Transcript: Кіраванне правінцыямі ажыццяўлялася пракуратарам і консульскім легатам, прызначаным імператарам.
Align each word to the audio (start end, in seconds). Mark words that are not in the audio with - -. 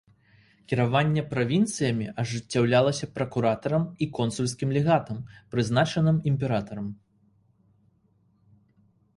Кіраванне 0.71 1.23
правінцыямі 1.33 2.07
ажыццяўлялася 2.23 3.09
пракуратарам 3.17 3.83
і 4.05 4.07
консульскім 4.21 4.69
легатам, 4.79 5.21
прызначаным 5.53 6.17
імператарам. 6.33 6.87